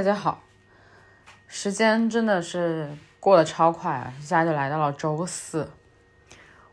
[0.00, 0.42] 大家好，
[1.46, 2.88] 时间真的是
[3.20, 5.68] 过得超快啊，一下就来到了周四。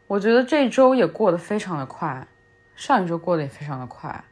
[0.07, 2.25] 我觉得这周也过得非常的快，
[2.73, 4.23] 上一周过得也非常的快。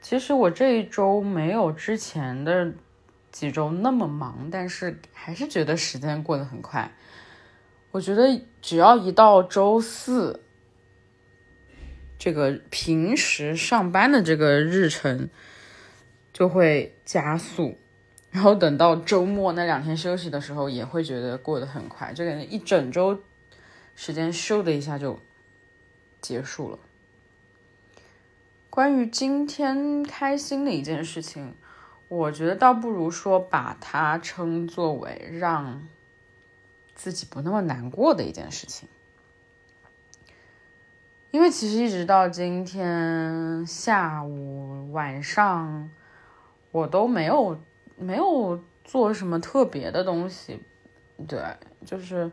[0.00, 2.72] 其实我这一周没有之前的
[3.32, 6.92] 几周那么忙，但是还是觉得时间过得很快。
[7.90, 10.44] 我觉得只要一到周四，
[12.16, 15.28] 这个平时上班的这个日程
[16.32, 17.78] 就会加速。
[18.32, 23.20] 然后等到周末那两天休息的时候，也会觉得过得很快，就感觉一整周
[23.94, 25.18] 时间咻的一下就
[26.22, 26.78] 结束了。
[28.70, 31.54] 关于今天开心的一件事情，
[32.08, 35.86] 我觉得倒不如说把它称作为让
[36.94, 38.88] 自己不那么难过的一件事情，
[41.30, 45.90] 因为其实一直到今天下午晚上，
[46.70, 47.60] 我都没有。
[48.02, 50.60] 没有做什么特别的东西，
[51.28, 51.40] 对，
[51.84, 52.30] 就是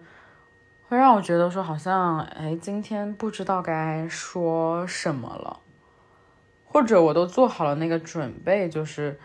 [0.87, 5.59] 会让我觉得说好像，哎，今天不知道该说什么了，
[6.65, 9.19] 或者我都做好了那个准备，就是，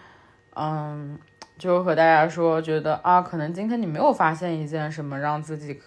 [0.54, 1.18] 嗯，
[1.56, 5.80] 就和大家说，觉得啊，可能今天你没有发现一件什么让自己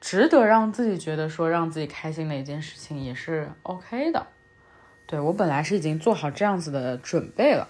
[0.00, 4.26] 值得让自己觉得说让自己开心的一件事情，也是 OK 的。
[5.06, 7.68] 对我本来是已经做好这样子的准备了。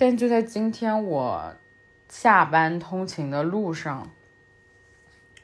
[0.00, 1.54] 但就在今天，我
[2.08, 4.10] 下班通勤的路上，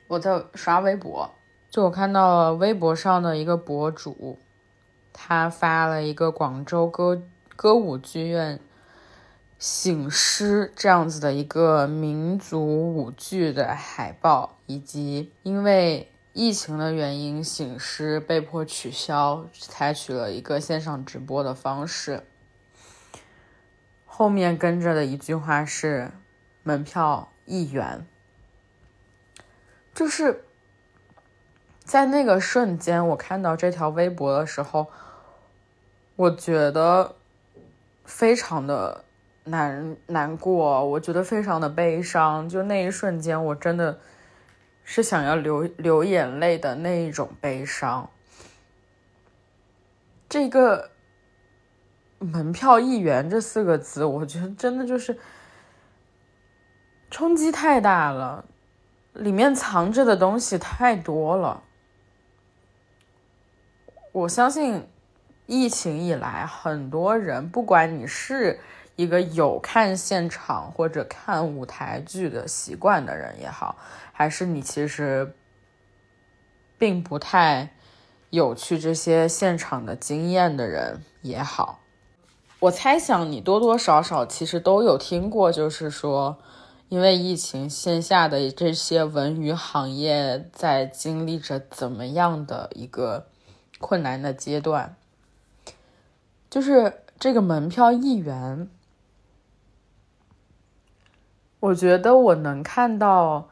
[0.07, 1.35] 我在刷微博，
[1.69, 4.39] 就我看到了微博上的一个博主，
[5.13, 7.23] 他发了一个广州歌
[7.55, 8.59] 歌舞剧院
[9.59, 22.25] 醒狮这样子的一个民族舞剧的海报，以及因为疫情的原因，醒狮被迫取消，采取了一个线上直播的方式。
[24.19, 26.11] 后面跟着的一句话是
[26.65, 28.07] ：“门票一元。”
[29.93, 30.43] 就是
[31.85, 34.87] 在那个瞬间，我看到这条微博的时候，
[36.17, 37.15] 我觉得
[38.07, 39.05] 非常的
[39.45, 42.49] 难难过，我觉得非常的悲伤。
[42.49, 44.01] 就那一瞬间，我真的
[44.83, 48.09] 是想要流流眼泪的那一种悲伤。
[50.27, 50.93] 这个。
[52.19, 55.19] 门票一元这四个字，我觉得真的就是
[57.11, 58.45] 冲击太大了，
[59.13, 61.63] 里面藏着的东西太多了。
[64.13, 64.87] 我相信
[65.47, 68.59] 疫情以来，很多人不管你是
[68.97, 73.77] 一个有看现场或者看舞台剧的习惯的人也好，
[74.13, 75.35] 还是你其实
[76.79, 77.75] 并不太
[78.31, 81.81] 有去这些现场的经验的人也好。
[82.59, 86.39] 我猜想你多多少少其实都有听过，就是说，
[86.89, 93.27] 因为疫情，线下的这些文娱行业在经历着怎么样的一个
[93.79, 94.97] 困难的阶段。
[96.49, 98.71] 就是这个门票一元，
[101.61, 103.51] 我觉得我能看到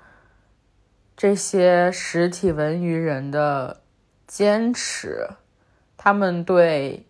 [1.15, 3.82] 这些实体文娱人的
[4.26, 5.28] 坚持，
[5.98, 7.06] 他们对。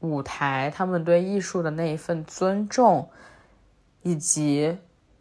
[0.00, 3.08] 舞台，他们对艺术的那一份尊重，
[4.02, 4.78] 以及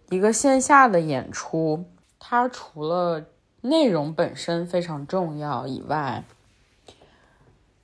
[0.10, 1.86] 一个线下的演出，
[2.20, 3.26] 它除了
[3.62, 6.24] 内容本身非常重要以外，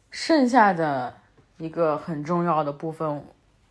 [0.10, 1.16] 剩下的
[1.58, 3.24] 一个很重要的部分，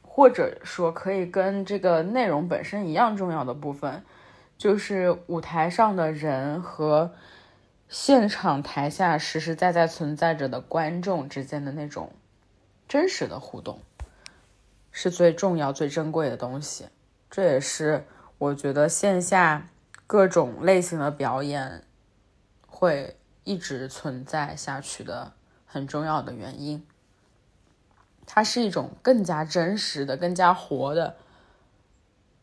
[0.02, 4.02] 或者说可以跟这个内容本身一样重要的部分，
[4.56, 7.12] 就是舞台上的人和
[7.88, 12.10] 现场台下实实在在存在着的观众之间的那种。
[12.90, 13.80] 真实的互动
[14.90, 16.88] 是最重要、最珍贵的东西，
[17.30, 18.04] 这也是
[18.36, 19.68] 我觉得线下
[20.08, 21.84] 各种类型的表演
[22.66, 25.34] 会一直存在下去的
[25.64, 26.84] 很重要的原因。
[28.26, 31.14] 它是一种更加真实的、更加活的、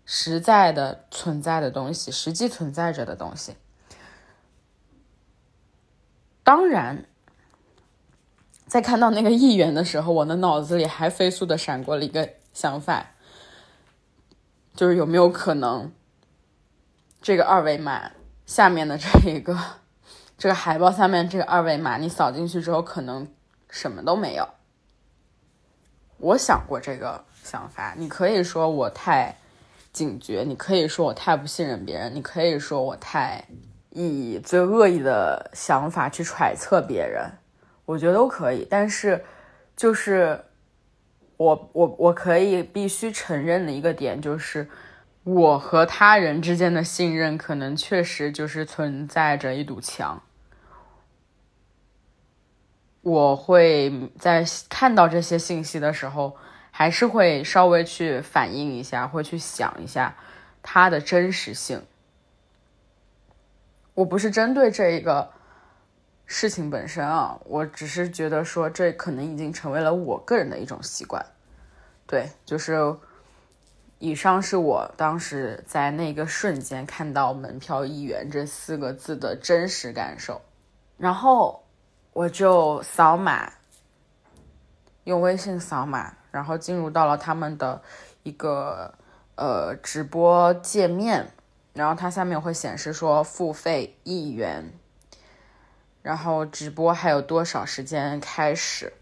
[0.05, 3.57] 实在的存在的东西，实际存在着的东西。
[6.45, 7.05] 当然。
[8.67, 13.11] 在看到那个议员的时候，我的脑子里还飞速的闪过了一个想法，
[14.75, 15.91] 就是有没有可能，
[17.21, 18.11] 这个二维码
[18.45, 19.57] 下面的这一个
[20.37, 23.27] 这个海报下面这个二维码，你扫进去之后，可能
[23.69, 24.47] 什么都没有。
[26.17, 29.37] 我想过这个想法，你可以说我太
[29.93, 33.45] 警觉，你可以说我太不信任别人，你可以说我太
[33.91, 37.31] 以最恶意的想法去揣测别人。
[37.87, 39.23] 我觉得都可以，但是
[39.75, 40.43] 就是
[41.37, 44.67] 我我我可以必须承认的一个点就是，
[45.23, 50.21] 我和他人之间的信任可能确实就是存在着一堵墙。
[53.01, 56.35] 我会在看到这些信息的时候，
[56.71, 60.13] 还是会稍微去反应一下，会去想一下
[60.61, 61.81] 它的真实性。
[63.93, 65.31] 我不是针对这一个
[66.27, 71.25] 事情本身啊，我只是觉得说这可能已经成为了我个人的一种习惯。
[72.05, 72.95] 对，就是
[73.97, 80.39] 以上是我当时在那个瞬间看到“门票一元”这四个字的真实感受，
[80.97, 81.63] 然后。
[82.13, 83.53] 我就扫码，
[85.03, 87.79] 用微信扫码，然后进入到了他们的
[88.23, 88.91] 一个
[89.35, 91.31] 呃直播界面，
[91.73, 94.73] 然后它下面会显示说付费一元，
[96.07, 98.93] 然后直播还有多少时间开始，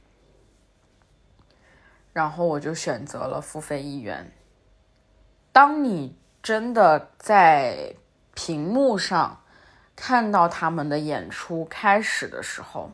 [2.12, 4.32] 然后我就选择了付费一元。
[5.52, 7.94] 当你真的在
[8.34, 9.44] 屏幕上
[9.96, 12.90] 看到他们的演出开始的时候，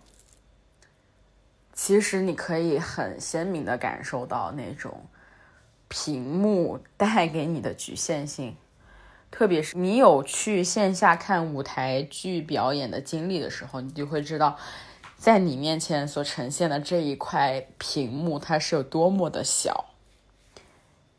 [1.73, 5.05] 其实你可以很鲜明的感受到那种
[5.87, 8.57] 屏幕带给你的局限性，
[9.31, 14.57] 特别是你有去线下看舞台剧表演的经历的时候，你就会知道，
[15.17, 19.85] 在你面前所呈现的这一块屏幕它是有多么的小。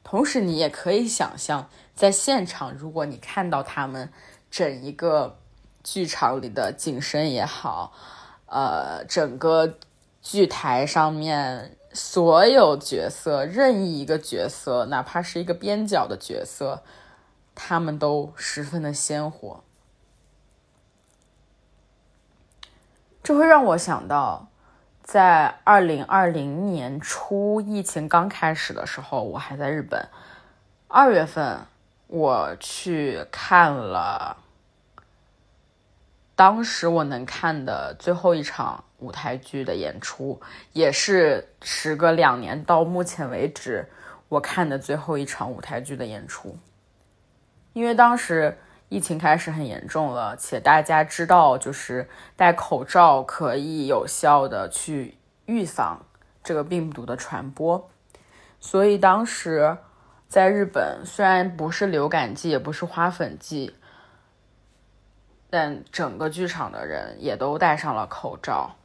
[0.04, 4.12] 同时，你也可以想象，在现场，如果你看到他们
[4.50, 5.38] 整一个
[5.82, 7.92] 剧场里的景深也好，
[8.46, 9.78] 呃，整个。
[10.24, 16.80] 剧台上面所有角色，任意一个角色，哪怕是一个边角的角色，
[17.54, 19.62] 他们都十分的鲜活。
[23.22, 24.48] 这会让我想到，
[25.02, 30.08] 在二零二零年初疫情刚开始的时候，我还在日本。
[30.88, 31.60] 二月份
[32.06, 34.36] 我去看了，
[36.34, 38.84] 当时我能看的最后一场。
[39.02, 40.40] 舞台剧的演出
[40.72, 43.84] 也是时隔两年到目前为止
[44.28, 46.56] 我看的最后一场舞台剧的演出，
[47.72, 48.58] 因为当时
[48.88, 55.16] 疫情开始很严重了，且大家知道就是戴口罩可以有效的去
[55.46, 56.04] 预防
[56.42, 57.90] 这个病毒的传播，
[58.60, 59.78] 所以当时
[60.28, 63.74] 在日本虽然不是流感季，也不是花粉季，
[65.50, 68.76] 但整个剧场的人也都戴上了口罩。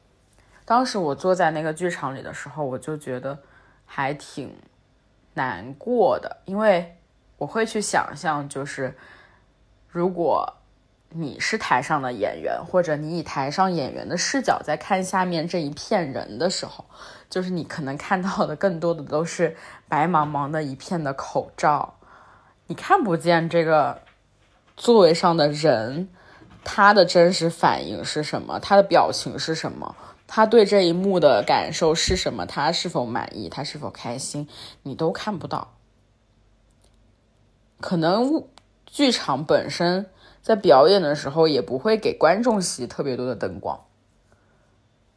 [0.65, 3.39] 当时我坐在那个剧场里的时候，我就觉得
[3.85, 4.53] 还挺
[5.33, 6.96] 难过的，因为
[7.37, 8.97] 我会去想象，就是
[9.87, 10.53] 如果
[11.09, 16.83] 你是台上的演员，或者你以台上演员的视角在看下面这一片人的时候，
[17.29, 19.55] 就是你可能看到的更多的都是
[19.87, 21.93] 白茫茫的一片的口罩，
[22.67, 24.01] 你看不见这个
[24.75, 26.09] 座位上的人
[26.63, 29.95] 他的真实反应是什么，他的表情是什么。
[30.29, 32.45] 他对这一幕的感受是什么？
[32.45, 33.47] 他是否满意？
[33.47, 34.45] 他是否开心？
[34.83, 35.76] 你都看不到。
[37.79, 38.47] 可能
[38.85, 40.09] 剧场本身
[40.41, 43.85] 在表演的时候也不会给观众席特别多的灯光，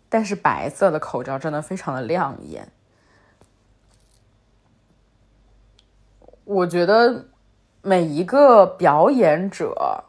[0.09, 2.71] 但是白色的口罩真的非常的亮眼。
[6.45, 7.27] 我觉得
[7.83, 10.05] 每一个表演者。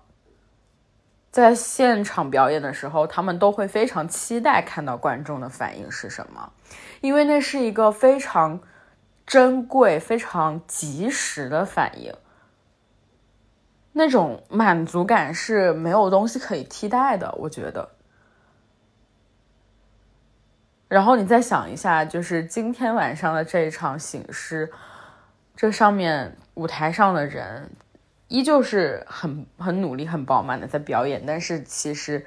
[1.32, 6.52] 在现场表演的时候，他们都会非常期待看到观众的反应是什么，
[7.00, 8.60] 因为那是一个非常
[9.26, 12.14] 珍贵、非常及时的反应，
[13.94, 17.34] 那种满足感是没有东西可以替代的。
[17.38, 17.90] 我觉得。
[20.88, 24.72] 然后你再想一下，就是今天晚上的这一场醒狮，
[25.56, 27.70] 这上面舞台上的人。
[28.28, 32.26] 依旧是很很努力、很饱满的在表演，但是其实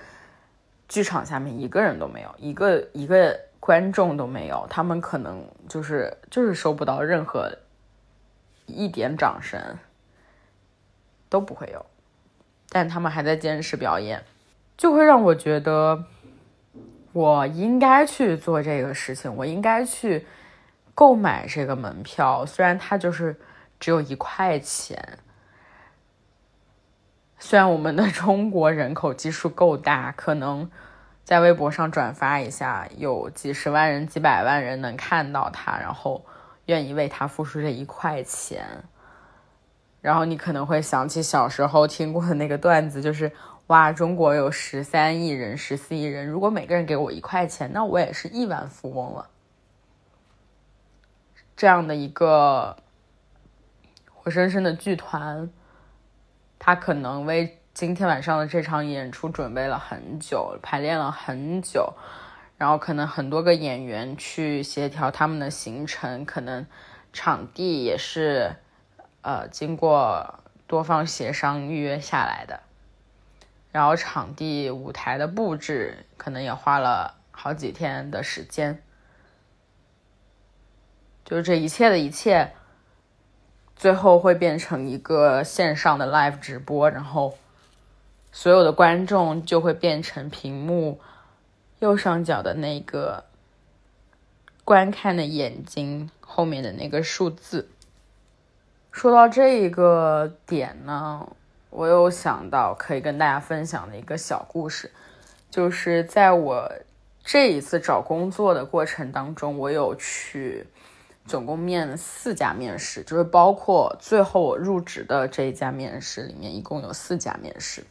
[0.86, 7.50] 剧场下面一个人都没有，一个一个观众都没有，他们可能就是就是收不到任何
[8.66, 9.58] 一点掌声，
[11.34, 11.84] 都不会有，
[12.68, 14.22] 但他们还在坚持表演，
[14.76, 16.04] 就会让我觉得
[17.12, 20.24] 我应该去做这个事情，我应该去
[20.94, 23.34] 购买这个门票，虽然它就是
[23.80, 25.18] 只有一块钱。
[27.40, 30.70] 虽然我们的 中国人口基数够大，可能
[31.24, 36.24] 在微博上转发一下，有几十万人、几百万人能看到它，然后
[36.66, 38.84] 愿意为它付出这一块钱。
[40.04, 43.32] 然后你可能会想起小时候听过的那个段子，就是
[43.68, 49.30] 哇，中国有十三亿人、十四亿人，如果每个人给我一块钱，那我也是亿万富翁了。
[51.56, 52.76] 这样的一个
[54.12, 55.48] 活生生的剧团，
[56.58, 61.94] 他可能为今天晚上的这场演出准备了很久，排练了很久，
[62.58, 66.66] 然后可能很多个演员去协调他们的行程，可能
[67.10, 68.56] 场地也是
[69.24, 72.60] 呃经过多方协商预约下来的，
[73.72, 78.82] 然后场地舞台的布置可能也花了好几天的时间。
[81.24, 82.52] 就是这一切的一切，
[83.74, 87.38] 最后会变成一个线上的 live 直播，然后
[88.30, 91.00] 所有的观众就会变成屏幕
[91.78, 93.24] 右上角的那个
[94.64, 97.70] 观看的眼睛后面的那个数字。
[98.94, 101.26] 说到这一个点呢，
[101.70, 104.88] 我有想到可以跟大家分享的一个小故事，
[105.50, 106.70] 就是在我
[107.24, 110.68] 这一次找工作的过程当中，我有去。
[111.26, 117.82] 总共面了四家面试，就是包括最后我入职的这一家面试里面，一共有四家面试。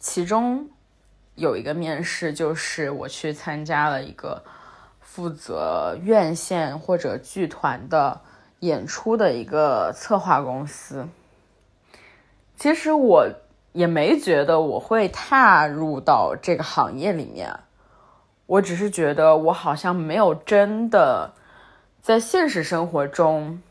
[0.00, 0.66] 其中
[1.34, 4.42] 有一个面试，就是我去参加了一个
[5.00, 8.18] 负责院线或者剧团的
[8.62, 11.06] 演出的一个策划公司。
[12.56, 13.28] 其实我
[13.72, 17.52] 也没觉得我会踏入到这个行业里面，
[18.46, 21.34] 我只是觉得我好像没有真的。
[22.00, 23.62] 在现实生活中，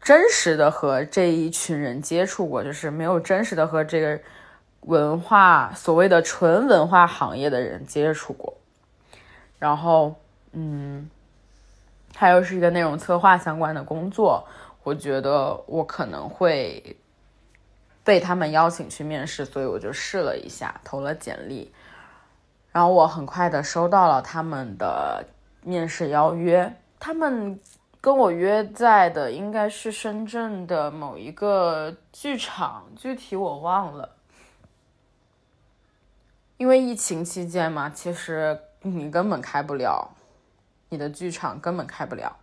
[0.00, 4.18] 真实的和这一群人接触过，就是没有真实的和这个
[4.80, 8.54] 文化所谓的纯文化行业的人接触过。
[9.58, 10.14] 然后，
[10.52, 11.10] 嗯，
[12.22, 14.46] 还有是一个内容策划相关的工作，
[14.84, 16.96] 我觉得我可能会
[18.04, 21.72] 被他们邀请去面试，所以我就试了一下，投了简历。
[22.70, 25.24] 然后我很快的收到了他们的。
[25.64, 27.60] 面试邀约，他们
[28.00, 34.10] 跟我约在的应该是深圳的某一个剧场，具体我忘了。
[36.56, 40.10] 因为疫情期间嘛，其实你根本开不了，
[40.92, 42.36] 你的剧场根本开不了，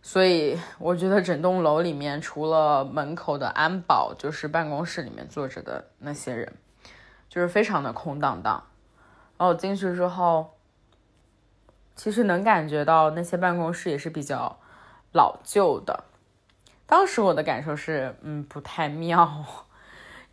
[0.00, 6.52] 所以我觉得整栋楼里面除了门口的安保，就是办公室里面坐着的那些人，
[7.28, 8.62] 就是非常的空荡荡。
[9.36, 10.54] 然后进去之后。
[11.94, 14.58] 其实能感觉到那些办公室也是比较
[15.12, 16.04] 老旧的。
[16.86, 19.44] 当时我的感受是，嗯，不太妙。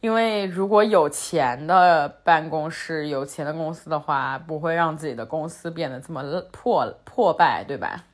[0.01, 8.05] 因为如果有钱的办公室、有钱的公司的话，不会让自己的公司变得这么破破败，对吧？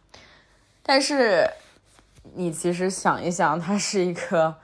[0.82, 1.48] 但是
[2.34, 4.56] 你其实想一想，它是一个，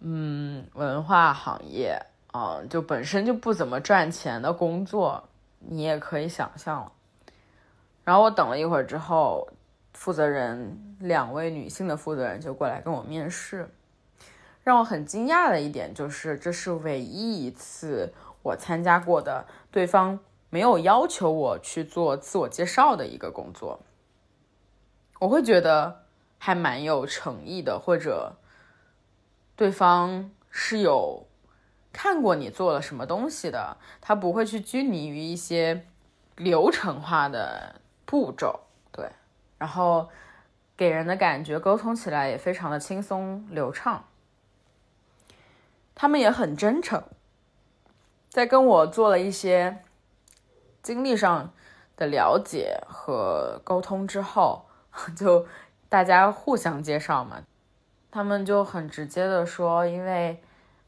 [0.00, 2.00] 嗯，文化行业
[2.32, 5.22] 啊，就本身就不怎么赚钱的工作，
[5.58, 6.90] 你也可以想象。
[8.04, 9.46] 然后我等了一会儿之后，
[9.92, 13.68] 负责人两位女性的负责人就过来跟我面试。
[14.66, 20.18] 让我很惊讶的一点就是，这是唯一一次我参加过的对方
[20.50, 23.78] 没有要求我去做自我介绍的一个工作。
[25.20, 26.02] 我会觉得
[26.38, 28.34] 还蛮有诚意的，或者
[29.54, 31.28] 对方是有
[31.92, 35.86] 看过你做了什么东西的，他不会去拘泥于一些
[36.34, 37.80] 流程化的。
[38.04, 39.10] 步骤对，
[39.58, 40.08] 然后
[40.76, 44.04] 给人的感觉沟通起来也非常的轻松流畅。
[45.96, 47.02] 他们也很真诚，
[48.28, 49.78] 在跟我做了一些
[50.82, 51.52] 经历上
[51.96, 54.66] 的了解和沟通之后，
[55.16, 55.46] 就
[55.88, 57.42] 大家互相介绍嘛，
[58.10, 60.40] 他们就很直接的说，因为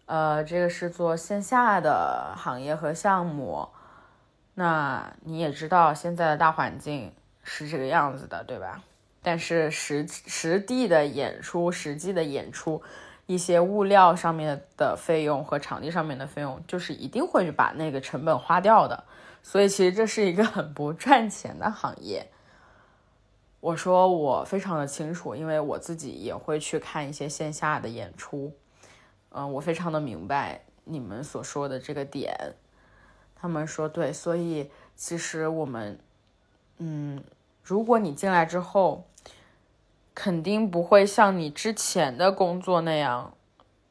[0.04, 3.66] 呃这个是做线下的行业和项目。
[4.54, 8.82] 那你也知道现在的大环境是这个样子的，对吧？
[9.22, 12.82] 但是实实地的演出，实际的演出，
[13.28, 19.04] 一些物料上面的费用和场地上面的费用，就是一定会把那个成本花掉的。
[19.42, 22.26] 所以其实这是一个很不赚钱的行业。
[23.60, 28.50] 我说我非常的清楚，因为我自己也会去看一些线下的演出，
[29.28, 32.54] 嗯，我非常的明白你们所说的这个点。
[33.36, 35.98] 他们说对，所以其实我们，
[36.78, 37.22] 嗯，
[37.62, 39.06] 如果你进来之后，
[40.18, 43.32] 肯定不会像你之前的工作那样，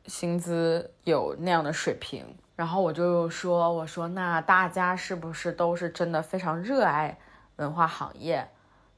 [0.07, 2.36] 薪资有那样的水平。
[2.57, 7.17] 然后我就说，我说那大家是不是都是真的非常热爱
[7.55, 8.46] 文化行业，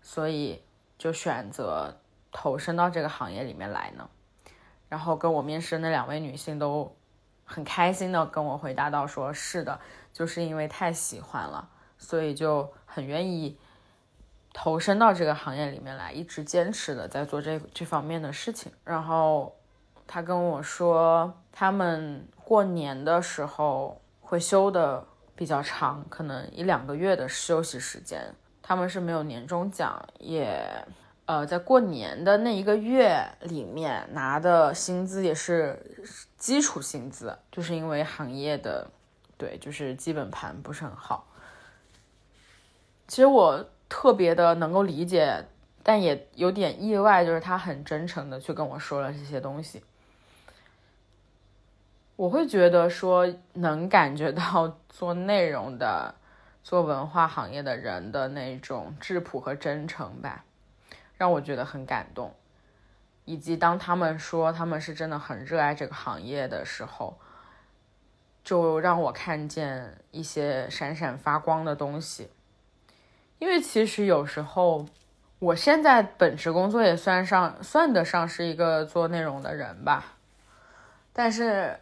[0.01, 0.63] 所以
[0.98, 2.00] 就选择
[2.31, 4.09] 投身到这个行业里面来呢？
[4.88, 6.91] 然后跟我面试那两位女性都
[7.45, 9.79] 很开心的跟我回答到，说是的。
[10.12, 11.69] 就是因为太喜欢了，
[12.00, 13.55] 所以就很愿意
[14.61, 18.69] 投身到这个行业里面来，一直坚持的在做这这方面的事情。
[18.83, 19.55] 然后
[20.05, 25.01] 他跟我说，他们过年的时候会休的
[25.33, 28.21] 比较长，可能一两个月的休息时间。
[28.61, 30.61] 他们是没有年终奖，也
[31.25, 35.81] 呃在过年的那一个月里面拿的薪资也是
[36.37, 38.85] 基础薪资，就是因为行业的
[39.37, 41.25] 对，就是基本盘不是很好。
[43.07, 45.46] 其实我特别的能够理解，
[45.84, 49.84] 但也有点意外，就是他很真诚的去跟我说了这些东西。
[52.15, 56.13] 我会觉得说能感觉到做内容的、
[56.63, 60.43] 做文化行业的人的那种质朴和真诚吧，
[61.17, 62.34] 让我觉得很感动。
[63.25, 67.17] 以及当他们说他们是真的很热爱这个行业的时候，
[68.43, 72.29] 就让我看见一些闪闪发光的东西。
[73.39, 74.86] 因为其实有时候，
[75.39, 80.17] 我现在本职工作也算上算得上是一个做内容的人吧，
[81.12, 81.79] 但是，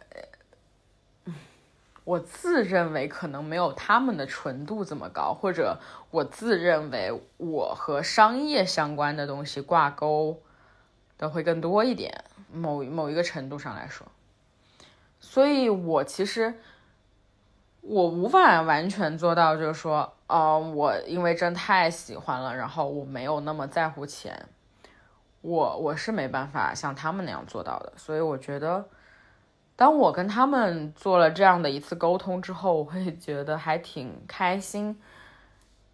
[2.04, 5.78] 我自认为可能没有他们的纯度这么高，或者
[6.10, 10.40] 我自认为我和商业相关的东西挂钩
[11.18, 14.06] 的会更多一点，某某一个程度上来说，
[15.20, 16.54] 所以我其实。
[17.80, 24.48] 我无法完全做到，就是说，呃，我因为真太喜欢了，然后我没有那么在乎钱，
[25.40, 27.92] 我我是没办法像他们那样做到的。
[27.96, 28.88] 所以我觉得，
[29.74, 35.00] 当我跟他们做了这样的一次沟通之后，我会 觉得还挺开心，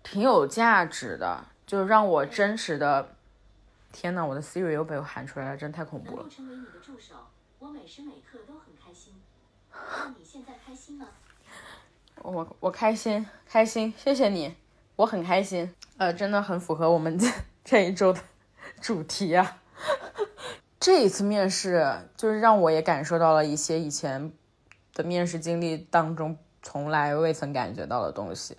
[0.03, 3.11] 挺有价值的，就让我真实的，
[3.93, 6.29] 天呐，我的 Siri 又被我喊出来了，真太恐怖了。
[6.29, 7.15] 成为你的助手，
[7.61, 9.15] 我每时每刻都很开心。
[9.73, 11.07] 那你现在开心吗？
[12.25, 14.55] 我我开心开心，谢谢你，
[14.97, 17.29] 我很开心，呃，真的很符合我们 这
[17.63, 18.21] 这一周的
[18.81, 19.59] 主题啊。
[20.81, 24.33] 这一次面试就是让我也感受到了一些以前
[24.95, 28.57] 的面试经历当中从来未曾感觉到的东西。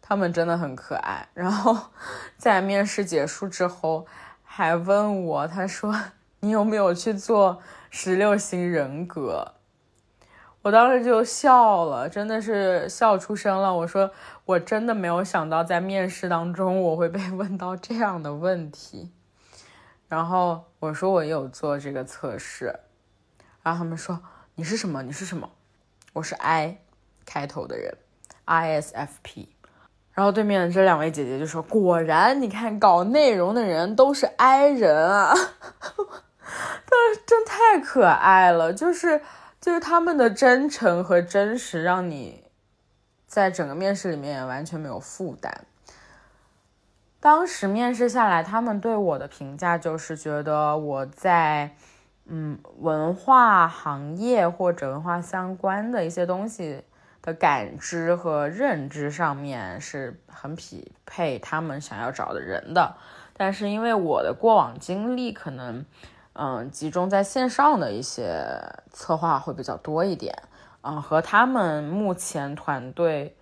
[0.00, 1.76] 他们真的很可爱，然后
[2.38, 4.06] 在面试结束之后
[4.44, 5.92] 还问我，他说
[6.40, 7.60] 你有没有去做
[7.90, 9.54] 十六型人格？
[10.62, 13.74] 我当时就笑了，真的是笑出声了。
[13.74, 14.08] 我说，
[14.44, 19.10] 我真的没有想到在面试当中我会被 问到这样的问题。
[20.08, 22.66] 然后我说我有做这个测试，
[23.64, 24.20] 然后他们说
[24.54, 25.02] 你是什么？
[25.02, 25.50] 你是什么？
[26.12, 26.78] 我是 I
[27.26, 27.96] 开头的人
[28.46, 29.48] ，ISFP。
[30.12, 35.34] 然后对面这两位姐姐就说，果然，你看搞内容的人都是 I 人啊，
[35.98, 39.20] 但是真太可爱了，就是。
[39.62, 42.42] 就是他们的真诚和真实，让你
[43.28, 45.64] 在整个面试里面完全没有负担。
[47.20, 51.76] 当时面试下来，他们对我的评价就是觉得我在
[52.26, 56.82] 嗯文化行业或者文化相关的一些东西
[57.22, 62.96] 的感知和认知上面是很匹配他们想要找的人的。
[63.36, 65.86] 但是因为我的过往经历可能。
[66.34, 68.42] 嗯，集中在线上的一些
[68.90, 70.34] 策划会比较多一点，
[70.80, 73.36] 嗯，和他们目前团队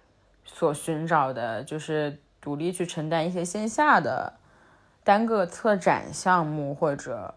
[0.44, 4.33] 所寻找的，就是独立去承担一些线下的
[5.05, 7.33] 单个策展项目，或者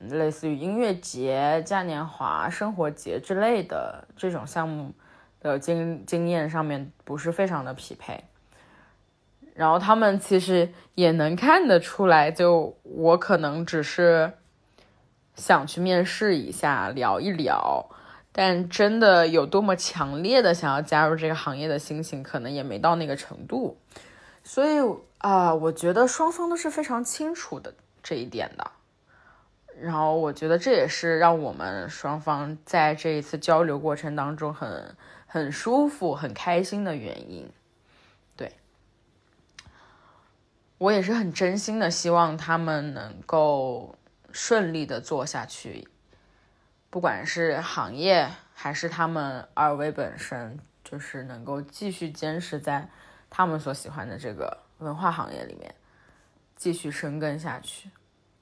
[0.00, 4.92] 类似于音乐节、嘉年华、生活节之类的这种项目
[5.38, 8.24] 的经经验上面不是非常的匹配。
[9.54, 14.32] 然后他们其实也能看得出来，就我可能只是。
[15.34, 17.86] 想去面试一下，聊一聊，
[18.32, 23.78] 但真的有多么强烈的想要加入这个行业的心情，可能也没到那个程度。
[24.44, 24.78] 所以
[25.18, 28.70] 啊，我觉得双方都是非常清楚的这一点的。
[29.80, 34.94] 然后我觉得这也是让我们双方在这一次交流过程当中很
[35.26, 37.48] 很舒服、很开心的原因。
[38.36, 38.52] 对，
[40.76, 43.96] 我也是很真心的希望他们能够。
[44.32, 45.86] 顺利的做下去，
[46.90, 52.88] 不管是行业还是他们二位本身，就是能够继续坚持在
[53.30, 55.74] 他们所喜欢的这个文化行业里面
[56.56, 57.90] 继续深耕下去。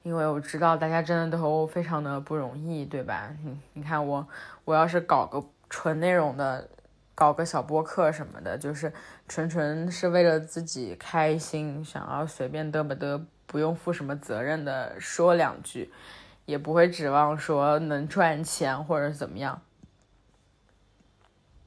[0.02, 3.30] 因为我知道大家真的都非常的不容易，对吧？
[3.44, 4.26] 你你看我，
[4.64, 6.66] 我要是搞个纯内容的，
[7.14, 8.90] 搞个小播客什么的，就是
[9.28, 13.22] 纯纯是为了自己开心，想要随便嘚吧嘚。
[13.50, 15.92] 不用负什么责任的说两句，
[16.44, 19.60] 也不会指望说能赚钱或者怎么样。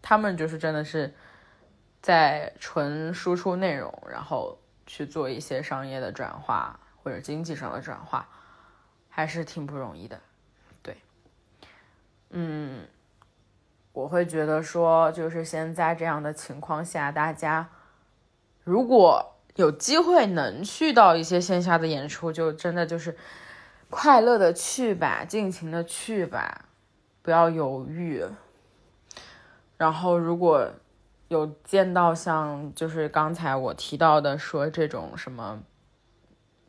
[0.02, 1.14] 他们就是真的是
[2.02, 8.30] 在纯输出内容，然后去做一些商业的转化或者经济上的转化，
[9.10, 10.22] 还是挺不容易的。
[10.82, 10.96] 对，
[12.30, 12.88] 嗯，
[13.92, 17.70] 我会觉得说，就是现在这样的情况下，大家
[18.64, 23.18] 如果有机会能去到一些线下的演出，就真的就是
[23.90, 26.66] 快乐的去吧，尽情的去吧，
[27.22, 28.24] 不要犹豫。
[29.78, 30.74] 然后如果。
[31.30, 35.64] 有见到像就是刚才我提到的说这种什么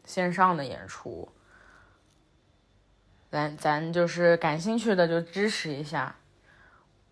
[0.05, 1.29] 线上的演出，
[3.31, 6.17] 咱咱就是感兴趣的就支持一下，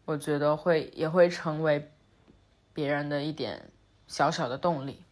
[0.06, 1.92] 我觉得会也会成为
[2.72, 3.70] 别人的一点
[4.06, 5.02] 小小的动力。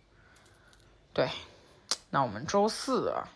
[1.20, 1.28] 对，
[2.08, 3.28] 那我们周四啊，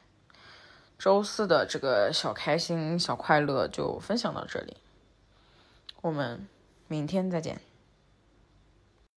[0.99, 4.79] 周四的这个小开心小快乐就分享到这里，
[6.01, 6.49] 我们
[6.89, 7.61] 明天再见。